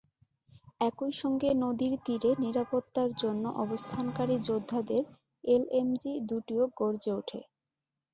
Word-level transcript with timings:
একই 0.81 1.11
সঙ্গে 1.21 1.49
নদীর 1.63 1.93
তীরে 2.05 2.31
নিরাপত্তার 2.43 3.09
জন্য 3.21 3.43
অবস্থানকারী 3.63 4.35
যোদ্ধাদের 4.47 5.03
এলএমজি 5.43 6.11
দুটিও 6.29 6.63
গর্জে 6.79 7.11
ওঠে। 7.19 7.39